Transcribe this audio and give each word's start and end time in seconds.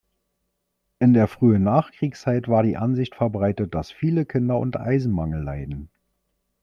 In 0.97 1.13
der 1.13 1.27
frühen 1.27 1.61
Nachkriegszeit 1.61 2.47
war 2.47 2.63
die 2.63 2.75
Ansicht 2.75 3.13
verbreitet, 3.13 3.75
dass 3.75 3.91
viele 3.91 4.25
Kinder 4.25 4.57
unter 4.57 4.79
Eisenmangel 4.81 5.43
leiden. 5.43 5.91